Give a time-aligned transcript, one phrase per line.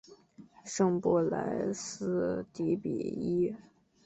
[0.65, 3.55] 圣布莱斯迪比伊。